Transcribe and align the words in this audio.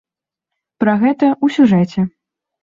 Пра 0.83 0.95
гэта 1.03 1.27
ў 1.45 1.47
сюжэце. 1.59 2.07